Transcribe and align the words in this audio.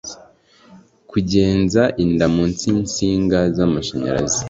kugenza 1.11 1.81
inda 2.03 2.25
munsi 2.35 2.63
y’insinga 2.73 3.39
z’amashanyarazi 3.55 4.39